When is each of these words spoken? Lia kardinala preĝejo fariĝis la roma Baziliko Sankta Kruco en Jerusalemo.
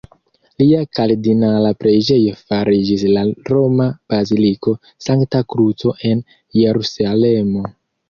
Lia 0.61 0.79
kardinala 0.99 1.73
preĝejo 1.83 2.33
fariĝis 2.39 3.05
la 3.19 3.27
roma 3.53 3.89
Baziliko 4.15 4.77
Sankta 5.11 5.47
Kruco 5.55 5.97
en 6.13 6.29
Jerusalemo. 6.65 7.73